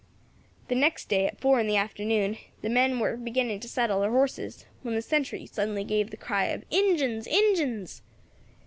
"The 0.67 0.73
next 0.73 1.09
day, 1.09 1.27
at 1.27 1.39
four 1.39 1.59
in 1.59 1.67
the 1.67 1.77
afternoon, 1.77 2.39
the 2.63 2.69
men 2.71 2.97
war 2.97 3.15
beginning 3.15 3.59
to 3.59 3.67
saddle 3.67 3.99
their 4.01 4.09
horses, 4.09 4.65
when 4.81 4.95
the 4.95 5.01
sentry 5.03 5.45
suddenly 5.45 5.83
gave 5.83 6.09
the 6.09 6.17
cry 6.17 6.45
of 6.45 6.63
'Injins, 6.71 7.27
Injins!' 7.27 8.01